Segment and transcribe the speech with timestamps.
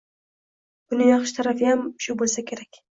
[0.89, 2.87] Buni yaxshi tarafiyam shu boʻlsa kerak.